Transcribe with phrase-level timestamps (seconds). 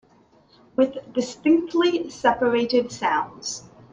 [0.75, 3.69] With distinctly separated sounds.